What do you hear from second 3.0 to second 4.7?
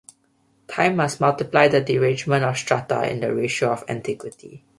in the ratio of antiquity.